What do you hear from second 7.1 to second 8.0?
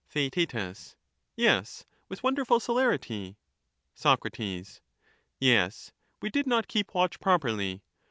properly.